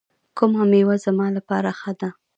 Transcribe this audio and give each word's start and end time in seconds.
کومه 0.37 0.63
میوه 0.71 0.95
زما 1.05 1.25
لپاره 1.37 1.69
ښه 1.79 1.91
ده؟ 1.99 2.09